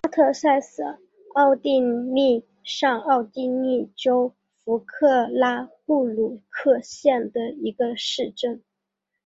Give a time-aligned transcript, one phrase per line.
[0.00, 0.82] 阿特塞是
[1.34, 4.34] 奥地利上奥地利州
[4.64, 8.62] 弗克拉布鲁克县的一个市镇。